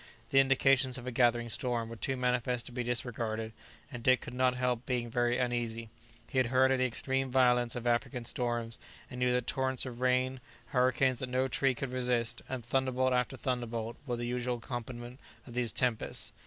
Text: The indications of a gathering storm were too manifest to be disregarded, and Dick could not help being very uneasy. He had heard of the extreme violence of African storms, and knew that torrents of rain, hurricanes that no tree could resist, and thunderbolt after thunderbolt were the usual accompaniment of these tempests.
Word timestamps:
The 0.31 0.39
indications 0.39 0.97
of 0.97 1.05
a 1.05 1.11
gathering 1.11 1.47
storm 1.49 1.87
were 1.87 1.95
too 1.95 2.17
manifest 2.17 2.65
to 2.65 2.71
be 2.71 2.81
disregarded, 2.81 3.53
and 3.91 4.01
Dick 4.01 4.21
could 4.21 4.33
not 4.33 4.55
help 4.57 4.87
being 4.87 5.11
very 5.11 5.37
uneasy. 5.37 5.91
He 6.27 6.39
had 6.39 6.47
heard 6.47 6.71
of 6.71 6.79
the 6.79 6.87
extreme 6.87 7.29
violence 7.29 7.75
of 7.75 7.85
African 7.85 8.25
storms, 8.25 8.79
and 9.11 9.19
knew 9.19 9.31
that 9.33 9.45
torrents 9.45 9.85
of 9.85 10.01
rain, 10.01 10.39
hurricanes 10.69 11.19
that 11.19 11.29
no 11.29 11.47
tree 11.47 11.75
could 11.75 11.91
resist, 11.91 12.41
and 12.49 12.65
thunderbolt 12.65 13.13
after 13.13 13.37
thunderbolt 13.37 13.95
were 14.07 14.15
the 14.15 14.25
usual 14.25 14.55
accompaniment 14.55 15.19
of 15.45 15.53
these 15.53 15.71
tempests. 15.71 16.33